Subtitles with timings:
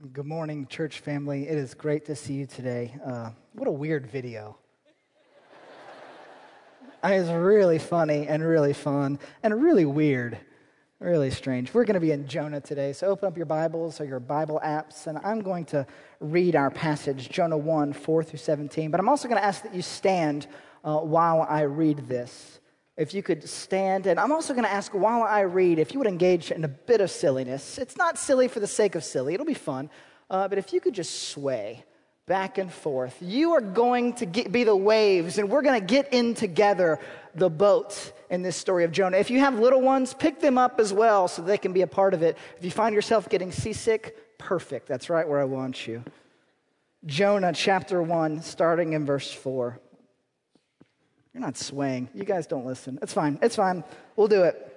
[0.00, 1.48] Good morning, church family.
[1.48, 2.94] It is great to see you today.
[3.04, 4.56] Uh, what a weird video.
[7.02, 10.38] I mean, it's really funny and really fun and really weird,
[11.00, 11.74] really strange.
[11.74, 14.60] We're going to be in Jonah today, so open up your Bibles or your Bible
[14.64, 15.84] apps, and I'm going to
[16.20, 18.92] read our passage, Jonah 1 4 through 17.
[18.92, 20.46] But I'm also going to ask that you stand
[20.84, 22.60] uh, while I read this
[22.98, 24.06] if you could stand.
[24.06, 26.68] And I'm also going to ask while I read if you would engage in a
[26.68, 27.78] bit of silliness.
[27.78, 29.88] It's not silly for the sake of silly, it'll be fun.
[30.28, 31.84] Uh, but if you could just sway
[32.26, 35.86] back and forth, you are going to get, be the waves, and we're going to
[35.86, 36.98] get in together
[37.34, 39.16] the boat in this story of Jonah.
[39.16, 41.86] If you have little ones, pick them up as well so they can be a
[41.86, 42.36] part of it.
[42.58, 44.86] If you find yourself getting seasick, perfect.
[44.86, 46.04] That's right where I want you.
[47.06, 49.80] Jonah chapter 1, starting in verse 4.
[51.38, 52.08] You're not swaying.
[52.14, 52.98] You guys don't listen.
[53.00, 53.38] It's fine.
[53.40, 53.84] It's fine.
[54.16, 54.76] We'll do it.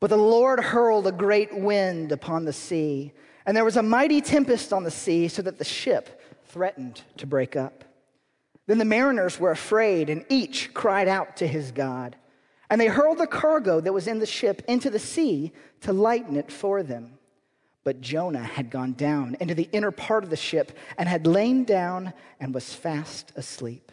[0.00, 3.12] But the Lord hurled a great wind upon the sea,
[3.44, 7.26] and there was a mighty tempest on the sea, so that the ship threatened to
[7.26, 7.84] break up.
[8.66, 12.16] Then the mariners were afraid, and each cried out to his God.
[12.70, 16.36] And they hurled the cargo that was in the ship into the sea to lighten
[16.36, 17.18] it for them.
[17.84, 21.64] But Jonah had gone down into the inner part of the ship and had lain
[21.64, 23.92] down and was fast asleep.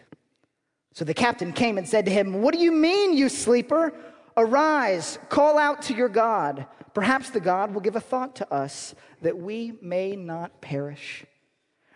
[0.94, 3.94] So the captain came and said to him, What do you mean, you sleeper?
[4.38, 6.66] Arise, call out to your God.
[6.94, 11.26] Perhaps the God will give a thought to us that we may not perish.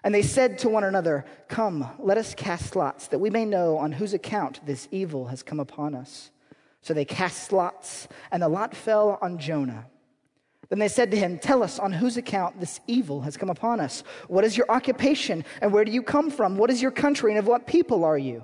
[0.03, 3.77] And they said to one another, Come, let us cast lots, that we may know
[3.77, 6.29] on whose account this evil has come upon us.
[6.81, 9.87] So they cast lots, and the lot fell on Jonah.
[10.69, 13.79] Then they said to him, Tell us on whose account this evil has come upon
[13.79, 14.03] us.
[14.27, 16.57] What is your occupation, and where do you come from?
[16.57, 18.43] What is your country, and of what people are you?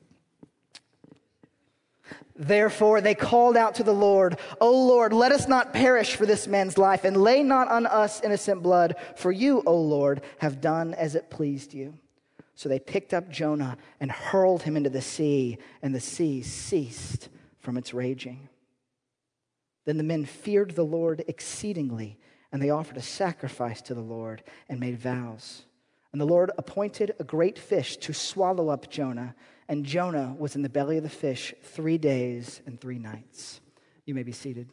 [2.35, 6.47] Therefore, they called out to the Lord, O Lord, let us not perish for this
[6.47, 10.93] man's life, and lay not on us innocent blood, for you, O Lord, have done
[10.93, 11.97] as it pleased you.
[12.55, 17.29] So they picked up Jonah and hurled him into the sea, and the sea ceased
[17.59, 18.49] from its raging.
[19.85, 22.17] Then the men feared the Lord exceedingly,
[22.51, 25.63] and they offered a sacrifice to the Lord and made vows.
[26.11, 29.35] And the Lord appointed a great fish to swallow up Jonah
[29.71, 33.61] and Jonah was in the belly of the fish three days and three nights.
[34.05, 34.67] You may be seated.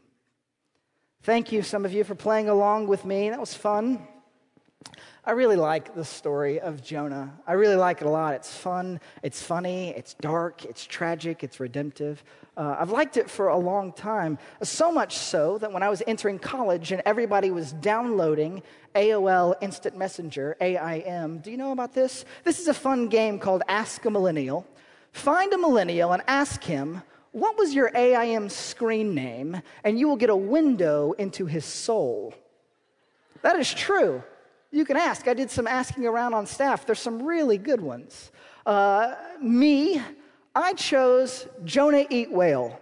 [1.23, 3.31] Thank you, some of you, for playing along with me.
[3.31, 4.09] That was fun.
[5.25, 7.33] I really like the story of Jonah.
[7.47, 8.35] I really like it a lot.
[8.35, 12.25] It's fun, it's funny, it's dark, it's tragic, it's redemptive.
[12.57, 16.03] Uh, I've liked it for a long time, so much so that when I was
[16.09, 18.65] entering college and everybody was downloading
[18.97, 22.25] AOL Instant Messenger, AIM, do you know about this?
[22.43, 24.67] This is a fun game called Ask a Millennial.
[25.13, 27.03] Find a millennial and ask him,
[27.33, 29.61] What was your AIM screen name?
[29.85, 32.35] And you will get a window into his soul.
[33.43, 34.23] That is true.
[34.71, 35.29] You can ask.
[35.29, 36.85] I did some asking around on staff.
[36.85, 38.31] There's some really good ones.
[38.67, 40.03] Uh, me,
[40.55, 42.79] I chose Jonah Eat Whale.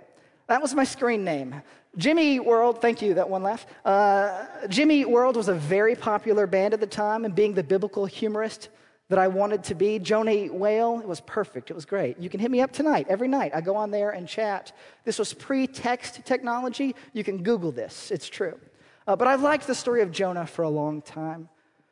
[0.48, 1.62] That was my screen name.
[1.96, 3.66] Jimmy Eat World, thank you, that one laugh.
[3.84, 7.62] Uh, Jimmy Eat World was a very popular band at the time, and being the
[7.62, 8.68] biblical humorist,
[9.08, 9.98] that I wanted to be.
[9.98, 11.70] Jonah Whale, it was perfect.
[11.70, 12.18] It was great.
[12.18, 13.52] You can hit me up tonight, every night.
[13.54, 14.72] I go on there and chat.
[15.04, 16.94] This was pre text technology.
[17.12, 18.58] You can Google this, it's true.
[19.06, 21.48] Uh, but I've liked the story of Jonah for a long time.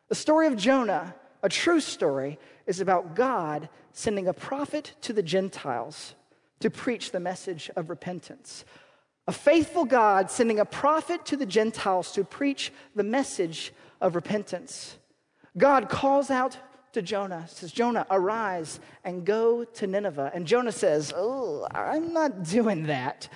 [0.09, 5.23] The story of Jonah, a true story, is about God sending a prophet to the
[5.23, 6.15] Gentiles
[6.61, 8.65] to preach the message of repentance.
[9.27, 14.99] A faithful God sending a prophet to the Gentiles to preach the message of repentance.
[15.57, 16.59] God calls out
[16.95, 20.33] to Jonah, says, Jonah, arise and go to Nineveh.
[20.35, 23.29] And Jonah says, Oh, I'm not doing that.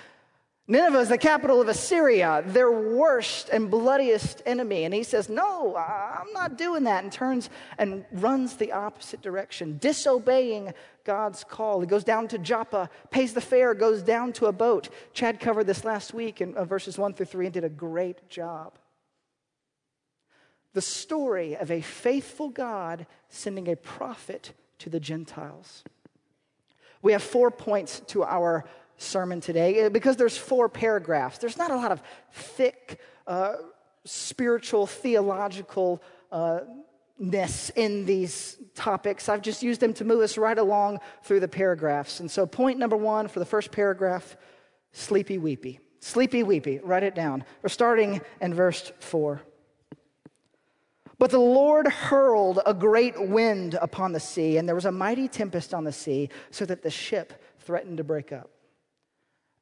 [0.67, 4.83] Nineveh is the capital of Assyria, their worst and bloodiest enemy.
[4.83, 9.79] And he says, No, I'm not doing that, and turns and runs the opposite direction,
[9.79, 10.73] disobeying
[11.05, 11.81] God's call.
[11.81, 14.89] He goes down to Joppa, pays the fare, goes down to a boat.
[15.13, 18.29] Chad covered this last week in uh, verses 1 through 3 and did a great
[18.29, 18.77] job.
[20.73, 25.83] The story of a faithful God sending a prophet to the Gentiles.
[27.01, 28.65] We have four points to our
[28.97, 31.37] sermon today uh, because there's four paragraphs.
[31.37, 32.01] There's not a lot of
[32.31, 33.53] thick uh,
[34.03, 36.61] spiritual, theological uh,
[37.17, 39.29] ness in these topics.
[39.29, 42.19] I've just used them to move us right along through the paragraphs.
[42.19, 44.37] And so, point number one for the first paragraph
[44.91, 45.79] sleepy weepy.
[45.99, 46.79] Sleepy weepy.
[46.79, 47.43] Write it down.
[47.61, 49.41] We're starting in verse four.
[51.19, 55.27] But the Lord hurled a great wind upon the sea, and there was a mighty
[55.27, 58.49] tempest on the sea, so that the ship threatened to break up.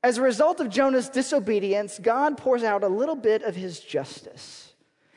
[0.03, 4.75] As a result of Jonah's disobedience, God pours out a little bit of his justice.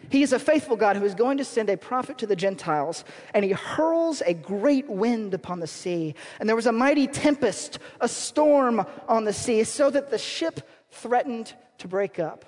[0.08, 3.04] He is a faithful God who is going to send a prophet to the Gentiles,
[3.34, 6.14] and he hurls a great wind upon the sea.
[6.40, 10.66] And there was a mighty tempest, a storm on the sea, so that the ship
[10.90, 12.46] threatened to break up.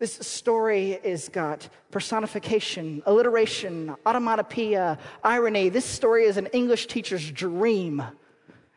[0.00, 5.68] This story is got personification, alliteration, automatopoeia, irony.
[5.68, 8.02] This story is an English teacher's dream.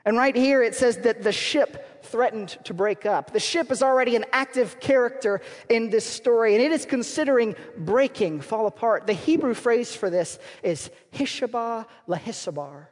[0.04, 3.32] And right here it says that the ship threatened to break up.
[3.32, 5.40] The ship is already an active character
[5.70, 9.08] in this story, and it is considering breaking, fall apart.
[9.08, 12.88] The Hebrew phrase for this is hishabah lahisabar.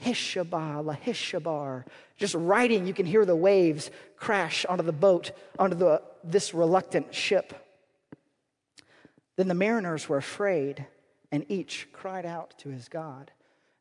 [0.00, 1.84] Hishabah lahishabar.
[2.16, 7.14] Just writing, you can hear the waves crash onto the boat, onto the, this reluctant
[7.14, 7.54] ship.
[9.36, 10.86] Then the mariners were afraid,
[11.32, 13.30] and each cried out to his God.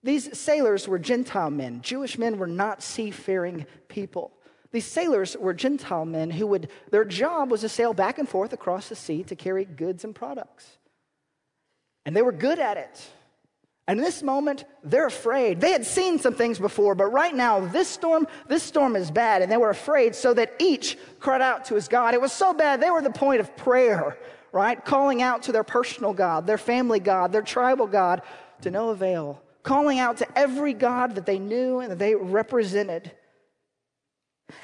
[0.03, 1.81] These sailors were Gentile men.
[1.81, 4.31] Jewish men were not seafaring people.
[4.71, 8.53] These sailors were Gentile men who would, their job was to sail back and forth
[8.53, 10.77] across the sea to carry goods and products.
[12.06, 13.09] And they were good at it.
[13.89, 15.59] And in this moment, they're afraid.
[15.59, 19.41] They had seen some things before, but right now, this storm, this storm is bad,
[19.41, 22.13] and they were afraid, so that each cried out to his God.
[22.13, 24.18] It was so bad, they were the point of prayer,
[24.51, 24.83] right?
[24.86, 28.21] Calling out to their personal God, their family God, their tribal God,
[28.62, 33.12] to no avail calling out to every God that they knew and that they represented.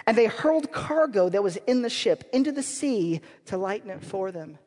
[0.08, 4.04] And they hurled cargo that was in the ship into the sea to lighten it
[4.04, 4.58] for them.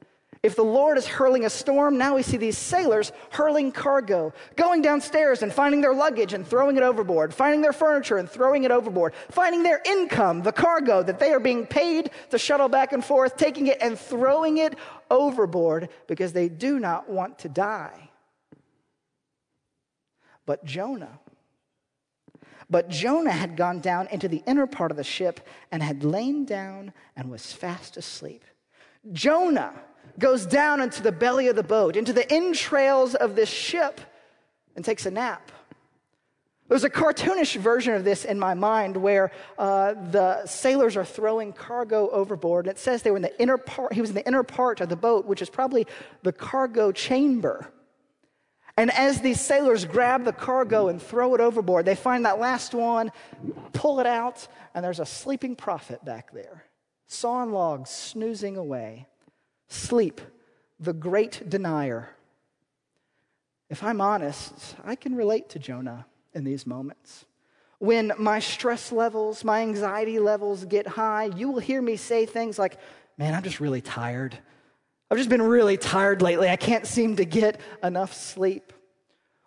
[0.43, 4.82] If the Lord is hurling a storm, now we see these sailors hurling cargo, going
[4.82, 8.70] downstairs and finding their luggage and throwing it overboard, finding their furniture and throwing it
[8.70, 13.05] overboard, finding their income, the cargo that they are being paid to shuttle back and
[13.05, 14.76] forth, taking it and throwing it
[15.11, 18.08] overboard because they do not want to die
[20.49, 21.20] but Jonah.
[22.70, 26.46] But Jonah had gone down into the inner part of the ship and had lain
[26.46, 28.43] down and was fast asleep.
[29.12, 29.75] Jonah
[30.19, 34.00] goes down into the belly of the boat, into the entrails of this ship,
[34.76, 35.50] and takes a nap.
[36.69, 41.55] There's a cartoonish version of this in my mind where uh, the sailors are throwing
[41.55, 42.66] cargo overboard.
[42.66, 44.82] And it says they were in the inner part, he was in the inner part
[44.82, 45.87] of the boat, which is probably
[46.22, 47.72] the cargo chamber.
[48.76, 52.75] And as these sailors grab the cargo and throw it overboard, they find that last
[52.75, 53.10] one,
[53.72, 56.64] pull it out, and there's a sleeping prophet back there,
[57.08, 59.07] sawn logs snoozing away.
[59.69, 60.20] Sleep,
[60.81, 62.11] the great denier.
[63.70, 67.26] If I'm honest, I can relate to Jonah in these moments.
[67.79, 72.59] When my stress levels, my anxiety levels get high, you will hear me say things
[72.59, 72.79] like,
[73.19, 74.38] Man, I'm just really tired.
[75.10, 76.48] I've just been really tired lately.
[76.48, 78.72] I can't seem to get enough sleep.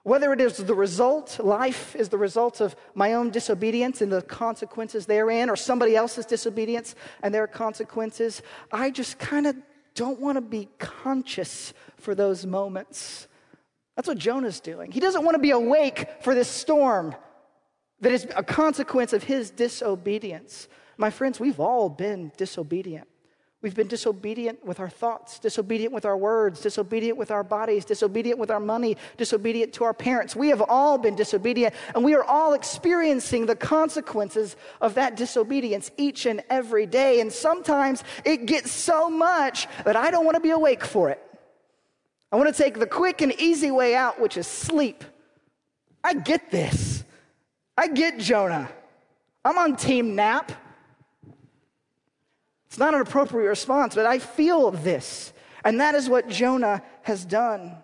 [0.03, 4.23] Whether it is the result, life is the result of my own disobedience and the
[4.23, 8.41] consequences therein, or somebody else's disobedience and their consequences,
[8.73, 9.55] I just kind of
[9.95, 13.27] don't want to be conscious for those moments.
[13.95, 14.91] That's what Jonah's doing.
[14.91, 17.15] He doesn't want to be awake for this storm
[17.99, 20.67] that is a consequence of his disobedience.
[20.97, 23.07] My friends, we've all been disobedient.
[23.61, 28.39] We've been disobedient with our thoughts, disobedient with our words, disobedient with our bodies, disobedient
[28.39, 30.35] with our money, disobedient to our parents.
[30.35, 35.91] We have all been disobedient, and we are all experiencing the consequences of that disobedience
[35.97, 37.21] each and every day.
[37.21, 41.21] And sometimes it gets so much that I don't want to be awake for it.
[42.31, 45.03] I want to take the quick and easy way out, which is sleep.
[46.03, 47.03] I get this.
[47.77, 48.71] I get Jonah.
[49.45, 50.51] I'm on team nap.
[52.71, 55.33] It's not an appropriate response, but I feel this.
[55.65, 57.75] And that is what Jonah has done.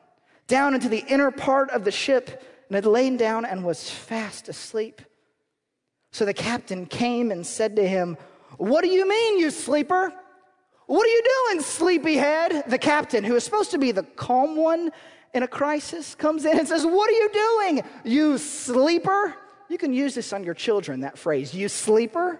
[0.48, 4.48] Down into the inner part of the ship and had lain down and was fast
[4.48, 5.02] asleep.
[6.14, 8.16] So the captain came and said to him,
[8.56, 10.14] What do you mean, you sleeper?
[10.86, 12.64] What are you doing, sleepyhead?
[12.68, 14.92] The captain, who is supposed to be the calm one
[15.34, 19.36] in a crisis, comes in and says, What are you doing, you sleeper?
[19.68, 22.40] You can use this on your children, that phrase, you sleeper.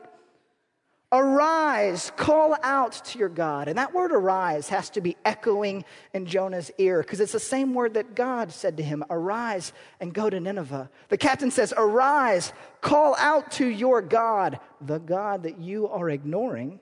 [1.14, 3.70] Arise, call out to your God.
[3.70, 7.74] And that word arise has to be echoing in Jonah's ear because it's the same
[7.74, 9.72] word that God said to him Arise
[10.02, 10.90] and go to Nineveh.
[11.08, 16.82] The captain says, Arise, call out to your God, the God that you are ignoring.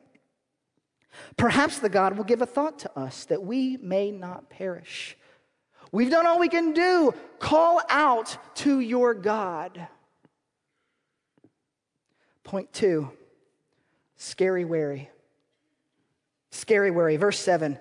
[1.38, 5.16] Perhaps the God will give a thought to us that we may not perish.
[5.92, 7.14] We've done all we can do.
[7.38, 9.88] Call out to your God.
[12.44, 13.12] Point two
[14.26, 15.10] scary wary.
[16.52, 17.18] Scary wary.
[17.18, 17.78] Verse 7.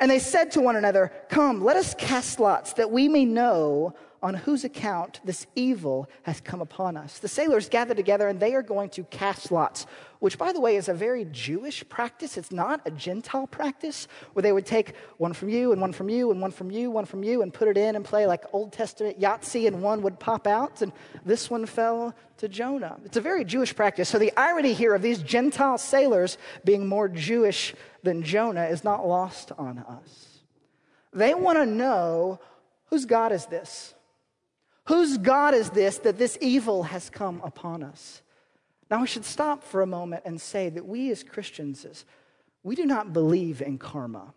[0.00, 3.94] And they said to one another, Come, let us cast lots that we may know
[4.22, 7.18] on whose account this evil has come upon us.
[7.18, 9.86] The sailors gather together and they are going to cast lots,
[10.18, 12.36] which, by the way, is a very Jewish practice.
[12.36, 16.08] It's not a Gentile practice where they would take one from you and one from
[16.08, 18.44] you and one from you, one from you, and put it in and play like
[18.52, 20.92] Old Testament Yahtzee, and one would pop out, and
[21.24, 22.98] this one fell to Jonah.
[23.04, 24.08] It's a very Jewish practice.
[24.08, 29.06] So the irony here of these Gentile sailors being more Jewish than Jonah is not
[29.06, 30.40] lost on us.
[31.12, 32.40] They want to know
[32.86, 33.94] whose God is this?
[34.88, 38.22] Whose God is this that this evil has come upon us?
[38.90, 42.06] Now, we should stop for a moment and say that we as Christians,
[42.62, 44.32] we do not believe in karma.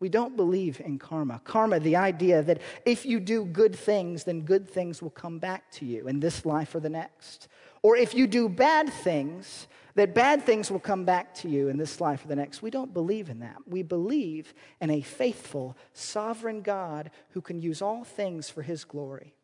[0.00, 1.40] We don't believe in karma.
[1.44, 5.70] Karma, the idea that if you do good things, then good things will come back
[5.72, 7.46] to you in this life or the next.
[7.82, 11.76] Or if you do bad things, that bad things will come back to you in
[11.76, 12.62] this life or the next.
[12.62, 13.58] We don't believe in that.
[13.64, 19.34] We believe in a faithful, sovereign God who can use all things for his glory.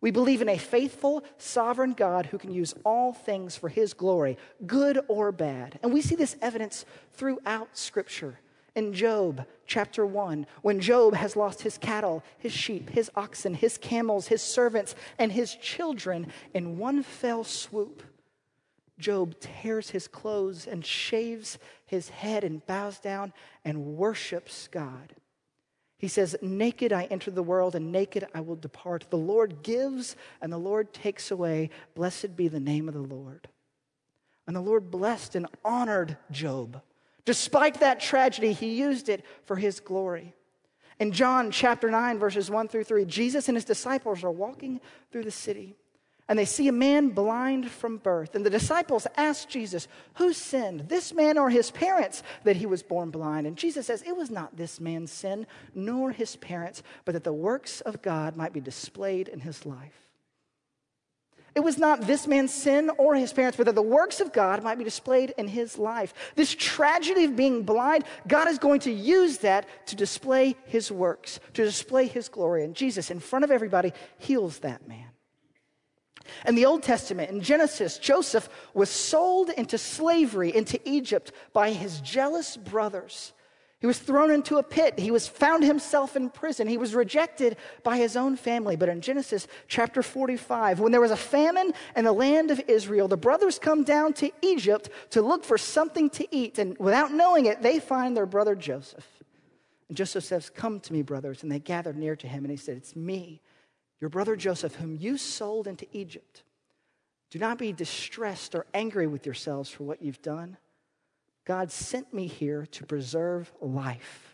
[0.00, 4.38] We believe in a faithful, sovereign God who can use all things for his glory,
[4.66, 5.80] good or bad.
[5.82, 8.38] And we see this evidence throughout Scripture.
[8.76, 13.76] In Job chapter 1, when Job has lost his cattle, his sheep, his oxen, his
[13.76, 18.04] camels, his servants, and his children in one fell swoop,
[19.00, 23.32] Job tears his clothes and shaves his head and bows down
[23.64, 25.14] and worships God.
[25.98, 29.06] He says, Naked I enter the world, and naked I will depart.
[29.10, 31.70] The Lord gives, and the Lord takes away.
[31.94, 33.48] Blessed be the name of the Lord.
[34.46, 36.80] And the Lord blessed and honored Job.
[37.24, 40.34] Despite that tragedy, he used it for his glory.
[41.00, 45.24] In John chapter 9, verses 1 through 3, Jesus and his disciples are walking through
[45.24, 45.76] the city
[46.28, 48.34] and they see a man blind from birth.
[48.34, 52.82] And the disciples ask Jesus, Who sinned, this man or his parents, that he was
[52.82, 53.46] born blind?
[53.46, 57.32] And Jesus says, It was not this man's sin, nor his parents, but that the
[57.32, 60.08] works of God might be displayed in his life.
[61.54, 64.62] It was not this man's sin or his parents, but that the works of God
[64.62, 66.14] might be displayed in his life.
[66.36, 71.40] This tragedy of being blind, God is going to use that to display his works,
[71.54, 72.62] to display his glory.
[72.64, 75.07] And Jesus, in front of everybody, heals that man.
[76.46, 82.00] In the Old Testament, in Genesis, Joseph was sold into slavery into Egypt by his
[82.00, 83.32] jealous brothers.
[83.80, 84.98] He was thrown into a pit.
[84.98, 86.66] He was found himself in prison.
[86.66, 88.74] He was rejected by his own family.
[88.74, 93.06] But in Genesis chapter 45, when there was a famine in the land of Israel,
[93.06, 96.58] the brothers come down to Egypt to look for something to eat.
[96.58, 99.06] And without knowing it, they find their brother Joseph.
[99.86, 101.44] And Joseph says, Come to me, brothers.
[101.44, 102.44] And they gathered near to him.
[102.44, 103.40] And he said, It's me,
[104.00, 106.42] your brother Joseph, whom you sold into Egypt.
[107.30, 110.56] Do not be distressed or angry with yourselves for what you've done.
[111.44, 114.27] God sent me here to preserve life.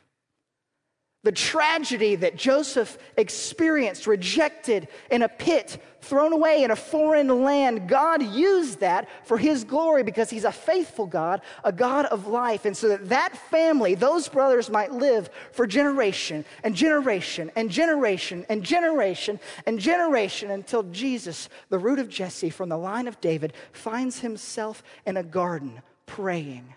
[1.25, 7.88] The tragedy that Joseph experienced, rejected in a pit, thrown away in a foreign land,
[7.88, 12.66] God used that for his glory because he's a faithful God, a God of life.
[12.66, 18.45] And so that that family, those brothers might live for generation and generation and generation
[18.50, 23.54] and generation and generation until Jesus, the root of Jesse from the line of David,
[23.73, 26.75] finds himself in a garden praying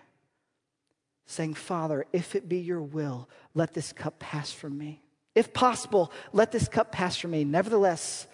[1.28, 5.02] saying, Father, if it be your will, let this cup pass from me.
[5.34, 7.44] If possible, let this cup pass from me.
[7.44, 8.26] Nevertheless,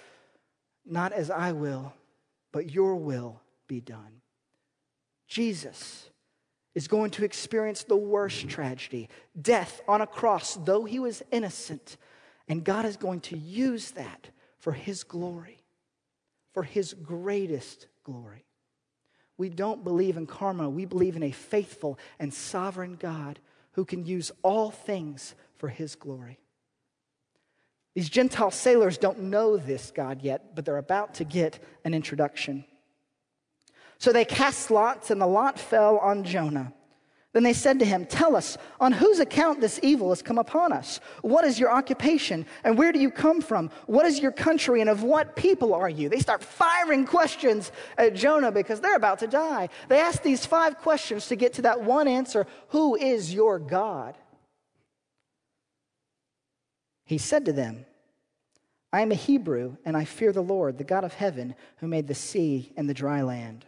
[0.87, 1.93] not as I will,
[2.53, 4.21] but your will be done.
[5.27, 6.09] Jesus
[6.77, 9.09] is going to experience the worst tragedy
[9.41, 11.97] death on a cross, though he was innocent.
[12.47, 14.29] And God is going to use that
[14.61, 15.59] for his glory,
[16.53, 18.44] for his greatest glory.
[19.37, 20.69] We don't believe in karma.
[20.71, 23.41] We believe in a faithful and sovereign God
[23.73, 26.39] who can use all things for his glory.
[27.95, 32.65] These Gentile sailors don't know this God yet, but they're about to get an introduction.
[33.99, 36.73] So they cast lots, and the lot fell on Jonah.
[37.35, 40.73] Then they said to him, Tell us, on whose account this evil has come upon
[40.73, 41.01] us?
[41.21, 42.47] What is your occupation?
[42.63, 43.71] And where do you come from?
[43.87, 44.81] What is your country?
[44.81, 46.09] And of what people are you?
[46.09, 49.69] They start firing questions at Jonah because they're about to die.
[49.89, 54.17] They ask these five questions to get to that one answer Who is your God?
[57.05, 57.85] He said to them,
[58.93, 62.07] I am a Hebrew, and I fear the Lord, the God of heaven, who made
[62.07, 63.65] the sea and the dry land.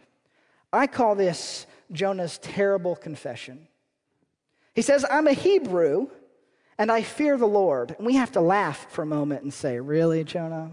[0.71, 3.67] I call this Jonah's terrible confession.
[4.73, 6.07] He says, I'm a Hebrew
[6.77, 7.95] and I fear the Lord.
[7.97, 10.71] And we have to laugh for a moment and say, Really, Jonah?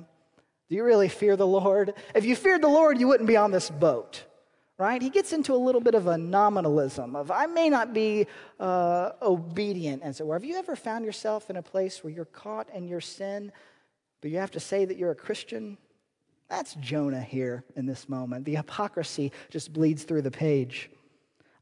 [0.68, 1.94] Do you really fear the Lord?
[2.14, 4.24] If you feared the Lord, you wouldn't be on this boat,
[4.78, 5.00] right?
[5.00, 8.26] He gets into a little bit of a nominalism of, I may not be
[8.58, 10.02] uh, obedient.
[10.02, 13.02] And so, have you ever found yourself in a place where you're caught in your
[13.02, 13.52] sin,
[14.20, 15.76] but you have to say that you're a Christian?
[16.48, 18.44] That's Jonah here in this moment.
[18.44, 20.90] The hypocrisy just bleeds through the page.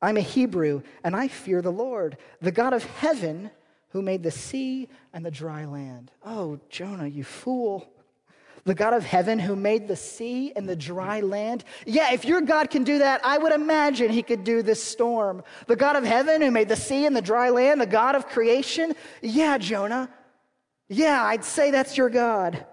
[0.02, 3.50] I'm a Hebrew, and I fear the Lord, the God of heaven
[3.90, 6.10] who made the sea and the dry land.
[6.26, 7.88] Oh, Jonah, you fool.
[8.64, 11.64] The God of heaven who made the sea and the dry land.
[11.84, 15.42] Yeah, if your God can do that, I would imagine he could do this storm.
[15.66, 18.28] The God of heaven who made the sea and the dry land, the God of
[18.28, 18.94] creation.
[19.20, 20.10] Yeah, Jonah.
[20.88, 22.64] Yeah, I'd say that's your God.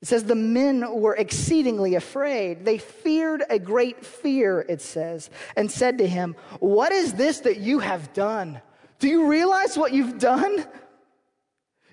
[0.00, 2.64] It says the men were exceedingly afraid.
[2.64, 7.58] They feared a great fear, it says, and said to him, What is this that
[7.58, 8.60] you have done?
[9.00, 10.64] Do you realize what you've done?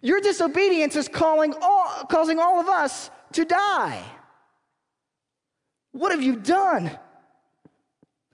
[0.01, 4.03] Your disobedience is calling all, causing all of us to die.
[5.91, 6.91] What have you done?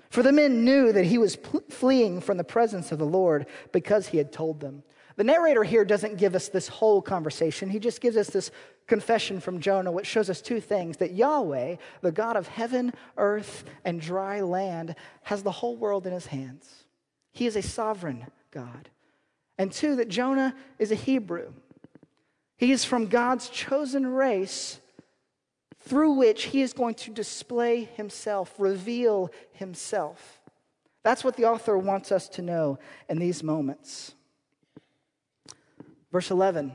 [0.09, 1.37] For the men knew that he was
[1.69, 4.83] fleeing from the presence of the Lord because he had told them.
[5.21, 7.69] The narrator here doesn't give us this whole conversation.
[7.69, 8.49] He just gives us this
[8.87, 13.63] confession from Jonah, which shows us two things that Yahweh, the God of heaven, earth,
[13.85, 16.85] and dry land, has the whole world in his hands.
[17.33, 18.89] He is a sovereign God.
[19.59, 21.53] And two, that Jonah is a Hebrew.
[22.57, 24.79] He is from God's chosen race
[25.81, 30.41] through which he is going to display himself, reveal himself.
[31.03, 34.15] That's what the author wants us to know in these moments.
[36.11, 36.73] Verse 11,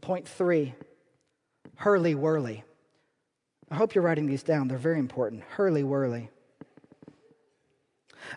[0.00, 0.74] point three
[1.76, 2.62] Hurly whirly.
[3.70, 5.42] I hope you're writing these down, they're very important.
[5.44, 6.28] Hurly whirly.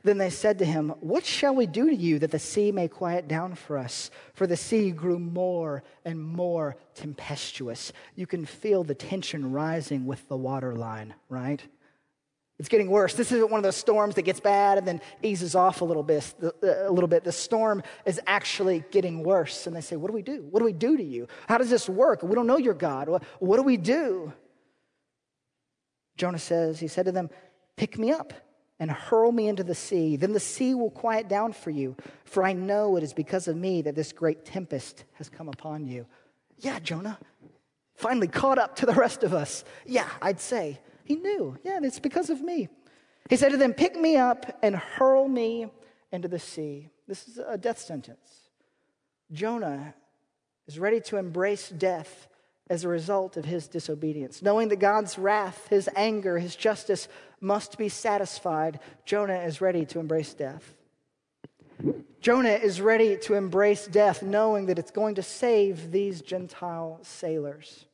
[0.04, 2.88] Then they said to him, What shall we do to you that the sea may
[2.88, 4.10] quiet down for us?
[4.34, 7.92] For the sea grew more and more tempestuous.
[8.16, 11.62] You can feel the tension rising with the water line, right?
[12.64, 13.14] It's getting worse.
[13.14, 16.02] This isn't one of those storms that gets bad and then eases off a little
[16.02, 16.34] bit.
[16.64, 17.26] A little bit.
[17.26, 19.68] The storm is actually getting worse.
[19.68, 20.48] And they say, What do we do?
[20.50, 21.28] What do we do to you?
[21.50, 22.24] How does this work?
[22.24, 23.10] We don't know your God.
[23.40, 24.32] What do we do?
[26.16, 27.30] Jonah says, He said to them,
[27.76, 28.34] Pick me up
[28.80, 30.16] and hurl me into the sea.
[30.16, 33.58] Then the sea will quiet down for you, for I know it is because of
[33.58, 36.06] me that this great tempest has come upon you.
[36.60, 37.20] Yeah, Jonah,
[37.96, 39.66] finally caught up to the rest of us.
[39.86, 40.80] Yeah, I'd say.
[41.04, 41.58] He knew.
[41.64, 42.70] Yeah, it's because of me.
[43.30, 45.68] He said to them, Pick me up and hurl me
[46.12, 46.90] into the sea.
[47.08, 48.50] This is a death sentence.
[49.32, 49.96] Jonah
[50.68, 52.28] is ready to embrace death
[52.70, 54.42] as a result of his disobedience.
[54.42, 57.08] Knowing that God's wrath, his anger, his justice
[57.42, 60.76] must be satisfied, Jonah is ready to embrace death.
[62.22, 67.86] Jonah is ready to embrace death, knowing that it's going to save these Gentile sailors.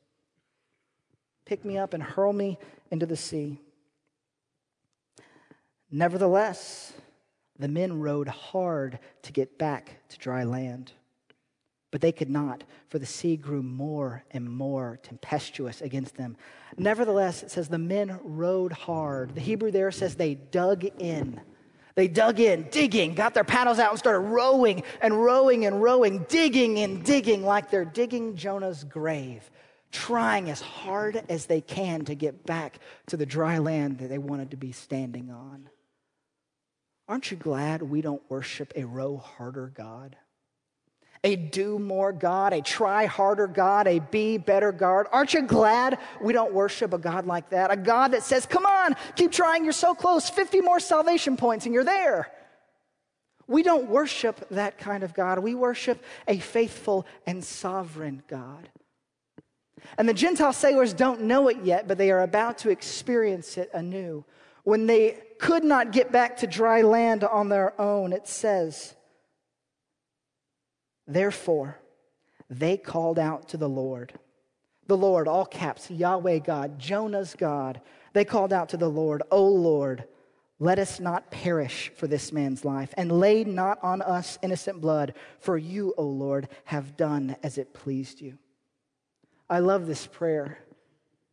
[1.46, 2.56] Pick me up and hurl me
[2.90, 3.60] into the sea.
[5.90, 6.92] Nevertheless,
[7.58, 10.92] the men rowed hard to get back to dry land.
[11.90, 16.36] But they could not, for the sea grew more and more tempestuous against them.
[16.78, 19.34] Nevertheless, it says the men rowed hard.
[19.34, 21.40] The Hebrew there says they dug in.
[21.96, 26.24] They dug in, digging, got their paddles out and started rowing and rowing and rowing,
[26.28, 29.50] digging and digging like they're digging Jonah's grave
[29.90, 34.18] trying as hard as they can to get back to the dry land that they
[34.18, 35.68] wanted to be standing on.
[37.08, 40.16] Aren't you glad we don't worship a row harder God?
[41.22, 45.06] A do more God, a try harder God, a be better God.
[45.12, 47.70] Aren't you glad we don't worship a God like that?
[47.70, 51.66] A God that says, Come on, keep trying, you're so close, 50 more salvation points,
[51.66, 52.30] and you're there.
[53.46, 55.40] We don't worship that kind of God.
[55.40, 58.70] We worship a faithful and sovereign God.
[59.98, 63.70] And the Gentile sailors don't know it yet, but they are about to experience it
[63.72, 64.24] anew.
[64.64, 68.94] When they could not get back to dry land on their own, it says,
[71.06, 71.78] Therefore,
[72.48, 74.12] they called out to the Lord.
[74.86, 77.80] The Lord, all caps, Yahweh God, Jonah's God.
[78.12, 80.04] They called out to the Lord, O Lord,
[80.62, 85.14] let us not perish for this man's life, and lay not on us innocent blood,
[85.38, 88.36] for you, O Lord, have done as it pleased you.
[89.50, 90.58] I love this prayer.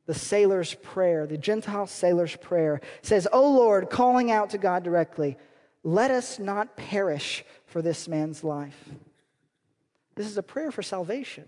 [0.07, 5.37] The sailor's prayer, the Gentile sailor's prayer says, O Lord, calling out to God directly,
[5.83, 8.89] let us not perish for this man's life.
[10.15, 11.45] This is a prayer for salvation.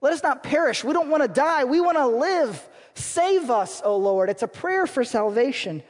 [0.00, 0.84] Let us not perish.
[0.84, 1.64] We don't want to die.
[1.64, 2.68] We want to live.
[2.94, 4.28] Save us, O Lord.
[4.28, 5.82] It's a prayer for salvation.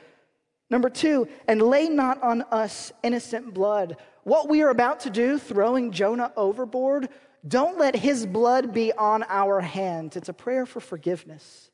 [0.71, 3.97] Number two, and lay not on us innocent blood.
[4.25, 7.09] What we are about to do, throwing Jonah overboard,
[7.47, 10.17] don't let his blood be on our hands.
[10.17, 11.71] It's a prayer for forgiveness,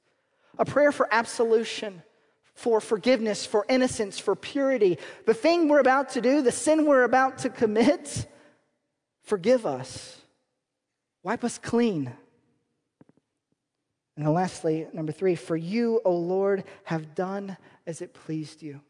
[0.59, 2.03] a prayer for absolution,
[2.55, 4.98] for forgiveness, for innocence, for purity.
[5.27, 8.27] The thing we're about to do, the sin we're about to commit,
[9.22, 10.20] forgive us,
[11.22, 12.12] wipe us clean.
[14.16, 18.81] And then lastly, number three, for you, O Lord, have done as it pleased you.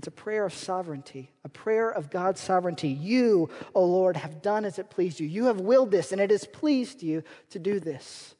[0.00, 2.88] It's a prayer of sovereignty, a prayer of God's sovereignty.
[2.88, 5.28] You, O Lord, have done as it pleased you.
[5.28, 8.34] You have willed this, and it has pleased you to do this.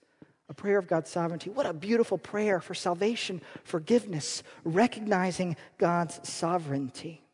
[0.49, 1.51] A prayer of God's sovereignty.
[1.51, 7.27] What a beautiful prayer for salvation, forgiveness, recognizing God's sovereignty.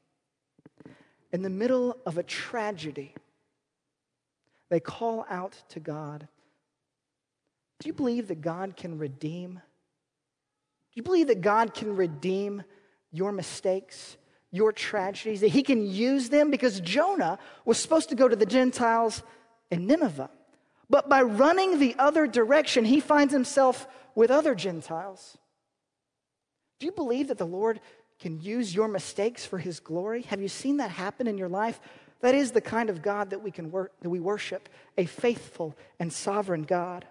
[1.30, 3.14] In the middle of a tragedy,
[4.70, 6.26] they call out to God.
[7.78, 9.52] Do you believe that God can redeem?
[9.52, 12.64] Do you believe that God can redeem
[13.16, 14.16] your mistakes,
[14.50, 18.46] your tragedies, that he can use them because Jonah was supposed to go to the
[18.46, 19.22] Gentiles
[19.70, 20.30] in Nineveh.
[20.88, 25.36] But by running the other direction, he finds himself with other Gentiles.
[26.78, 27.80] Do you believe that the Lord
[28.20, 30.22] can use your mistakes for his glory?
[30.22, 31.80] Have you seen that happen in your life?
[32.20, 35.76] That is the kind of God that we can work, that we worship, a faithful
[35.98, 37.04] and sovereign God.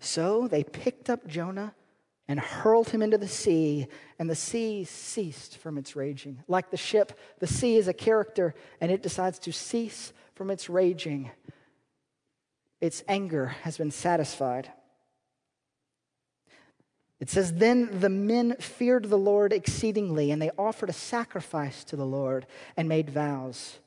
[0.00, 1.74] So they picked up Jonah
[2.30, 6.40] and hurled him into the sea, and the sea ceased from its raging.
[6.46, 10.70] Like the ship, the sea is a character, and it decides to cease from its
[10.70, 11.32] raging.
[12.80, 14.70] Its anger has been satisfied.
[17.18, 21.96] It says, Then the men feared the Lord exceedingly, and they offered a sacrifice to
[21.96, 23.80] the Lord and made vows.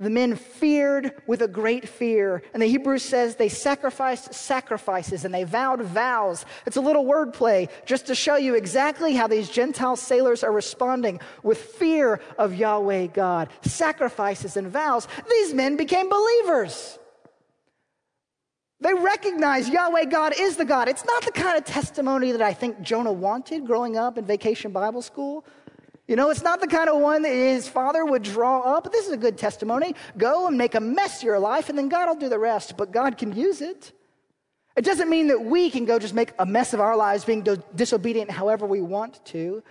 [0.00, 2.42] The men feared with a great fear.
[2.54, 6.46] And the Hebrew says they sacrificed sacrifices and they vowed vows.
[6.64, 11.20] It's a little wordplay just to show you exactly how these Gentile sailors are responding
[11.42, 13.50] with fear of Yahweh God.
[13.60, 15.06] Sacrifices and vows.
[15.28, 16.98] These men became believers.
[18.80, 20.88] They recognize Yahweh God is the God.
[20.88, 24.72] It's not the kind of testimony that I think Jonah wanted growing up in vacation
[24.72, 25.44] Bible school.
[26.10, 28.90] You know, it's not the kind of one that his father would draw up.
[28.90, 29.94] This is a good testimony.
[30.18, 32.76] Go and make a mess of your life, and then God will do the rest.
[32.76, 33.92] But God can use it.
[34.74, 37.46] It doesn't mean that we can go just make a mess of our lives, being
[37.76, 39.62] disobedient however we want to.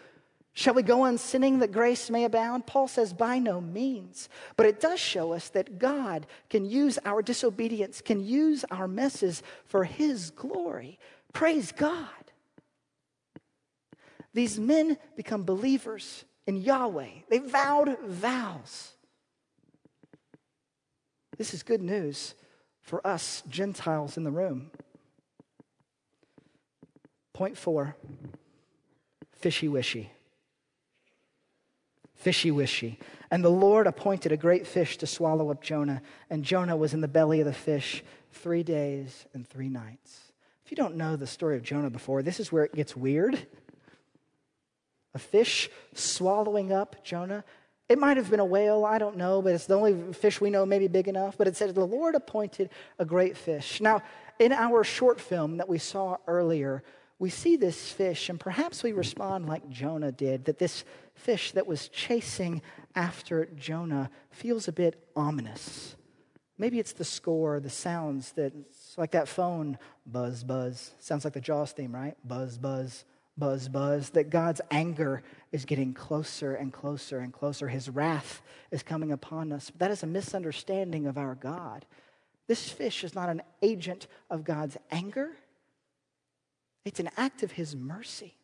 [0.53, 2.65] Shall we go on sinning that grace may abound?
[2.65, 4.29] Paul says, by no means.
[4.55, 9.43] But it does show us that God can use our disobedience, can use our messes
[9.65, 10.99] for his glory.
[11.33, 12.07] Praise God.
[14.33, 17.09] These men become believers in Yahweh.
[17.29, 18.93] They vowed vows.
[21.37, 22.33] This is good news
[22.81, 24.71] for us Gentiles in the room.
[27.33, 27.95] Point four
[29.31, 30.11] fishy wishy.
[32.15, 32.97] Fishy wishy.
[33.29, 37.01] And the Lord appointed a great fish to swallow up Jonah, and Jonah was in
[37.01, 40.33] the belly of the fish three days and three nights.
[40.65, 43.45] If you don't know the story of Jonah before, this is where it gets weird
[45.13, 47.43] a fish swallowing up Jonah.
[47.87, 50.51] It might have been a whale, I don't know, but it's the only fish we
[50.51, 51.37] know maybe big enough.
[51.37, 52.69] But it said, The Lord appointed
[52.99, 53.81] a great fish.
[53.81, 54.01] Now,
[54.37, 56.83] in our short film that we saw earlier,
[57.17, 61.67] we see this fish, and perhaps we respond like Jonah did that this fish that
[61.67, 62.61] was chasing
[62.95, 65.95] after Jonah feels a bit ominous.
[66.57, 68.53] Maybe it's the score, the sounds that,
[68.97, 70.91] like that phone buzz, buzz.
[70.99, 72.15] Sounds like the Jaws theme, right?
[72.25, 73.03] Buzz, buzz,
[73.39, 77.67] buzz, buzz, that God's anger is getting closer and closer and closer.
[77.67, 79.71] His wrath is coming upon us.
[79.77, 81.85] That is a misunderstanding of our God.
[82.47, 85.31] This fish is not an agent of God's anger,
[86.85, 88.35] it's an act of His mercy.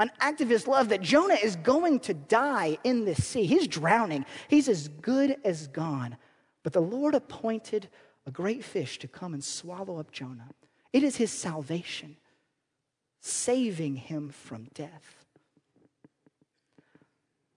[0.00, 3.46] An act of his love that Jonah is going to die in this sea.
[3.46, 4.24] He's drowning.
[4.46, 6.16] He's as good as gone.
[6.62, 7.88] But the Lord appointed
[8.24, 10.50] a great fish to come and swallow up Jonah.
[10.92, 12.16] It is his salvation
[13.20, 15.26] saving him from death.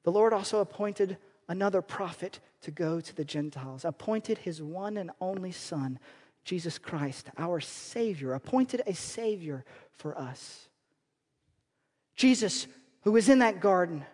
[0.03, 5.11] The Lord also appointed another prophet to go to the Gentiles, appointed his one and
[5.19, 5.99] only Son,
[6.43, 10.69] Jesus Christ, our Savior, appointed a Savior for us.
[12.15, 12.67] Jesus,
[13.03, 14.05] who was in that garden,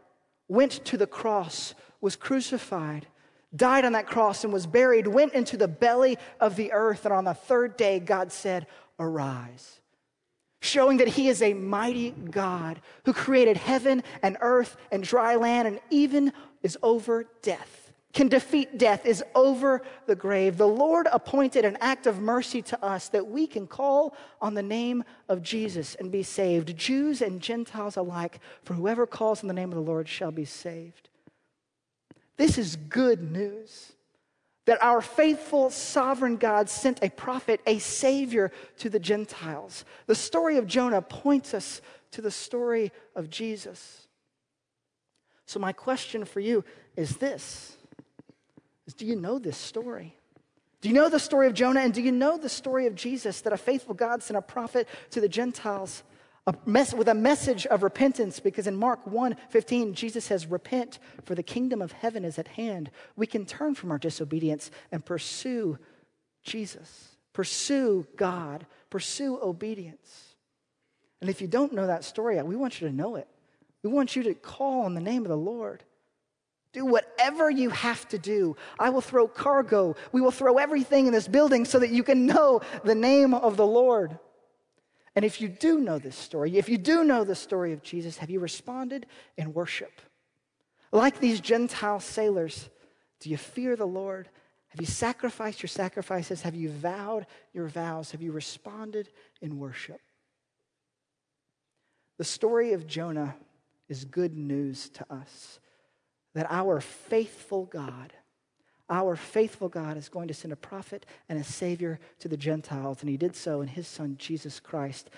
[0.48, 3.08] went to the cross, was crucified,
[3.56, 7.14] died on that cross, and was buried, went into the belly of the earth, and
[7.14, 8.68] on the third day, God said,
[9.00, 9.80] Arise.
[10.60, 15.68] Showing that he is a mighty God who created heaven and earth and dry land
[15.68, 20.58] and even is over death can defeat death, is over the grave.
[20.58, 24.64] The Lord appointed an act of mercy to us that we can call on the
[24.64, 29.54] name of Jesus and be saved, Jews and Gentiles alike, for whoever calls on the
[29.54, 31.10] name of the Lord shall be saved.
[32.38, 33.94] This is good news
[34.68, 39.86] that our faithful sovereign God sent a prophet, a savior to the Gentiles.
[40.08, 44.08] The story of Jonah points us to the story of Jesus.
[45.46, 46.66] So, my question for you
[46.98, 47.78] is this
[48.86, 50.18] is do you know this story?
[50.82, 51.80] Do you know the story of Jonah?
[51.80, 54.88] And do you know the story of Jesus that a faithful God sent a prophet
[55.12, 56.04] to the Gentiles
[56.66, 58.40] mess, with a message of repentance?
[58.40, 62.48] Because in Mark 1 15, Jesus says, Repent, for the kingdom of heaven is at
[62.48, 62.92] hand.
[63.16, 65.78] We can turn from our disobedience and pursue
[66.44, 70.36] Jesus, pursue God, pursue obedience.
[71.20, 73.28] And if you don't know that story, we want you to know it.
[73.84, 75.84] We want you to call on the name of the Lord.
[76.74, 78.56] Do whatever you have to do.
[78.78, 79.96] I will throw cargo.
[80.12, 83.58] We will throw everything in this building so that you can know the name of
[83.58, 84.20] the Lord.
[85.18, 88.20] And if you do know this story, if you do know the story of Jesus,
[88.20, 90.00] have you responded in worship?
[90.92, 92.70] Like these Gentile sailors,
[93.20, 94.30] do you fear the Lord?
[94.68, 96.44] Have you sacrificed your sacrifices?
[96.44, 98.12] Have you vowed your vows?
[98.12, 99.10] Have you responded
[99.42, 100.00] in worship?
[102.20, 103.36] The story of Jonah
[103.90, 105.60] is good news to us
[106.36, 108.14] that our faithful God,
[108.90, 113.02] our faithful God is going to send a prophet and a savior to the Gentiles.
[113.02, 115.10] And he did so in his son, Jesus Christ.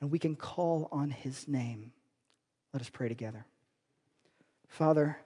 [0.00, 1.92] And we can call on his name.
[2.72, 3.46] Let us pray together.
[4.68, 5.16] Father,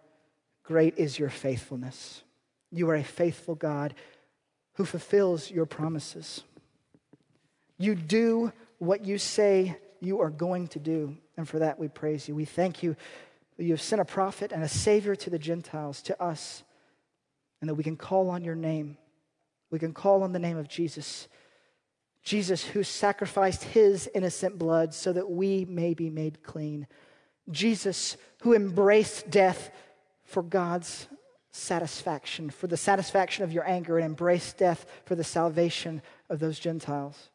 [0.62, 2.22] great is your faithfulness.
[2.70, 3.94] You are a faithful God
[4.74, 6.42] who fulfills your promises.
[7.78, 11.16] You do what you say you are going to do.
[11.36, 12.34] And for that we praise you.
[12.34, 12.94] We thank you
[13.56, 16.62] that you have sent a prophet and a savior to the Gentiles, to us,
[17.60, 18.96] and that we can call on your name.
[19.70, 21.28] We can call on the name of Jesus.
[22.22, 26.86] Jesus, who sacrificed his innocent blood so that we may be made clean.
[27.50, 29.70] Jesus, who embraced death
[30.24, 31.08] for God's
[31.52, 36.58] satisfaction, for the satisfaction of your anger, and embraced death for the salvation of those
[36.58, 37.30] Gentiles.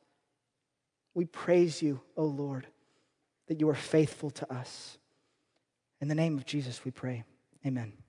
[1.13, 2.67] We praise you, O Lord,
[3.47, 4.97] that you are faithful to us.
[5.99, 7.23] In the name of Jesus, we pray.
[7.65, 8.04] Amen.